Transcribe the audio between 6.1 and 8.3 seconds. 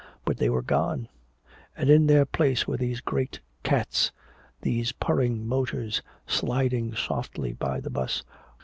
sliding softly by the 'bus.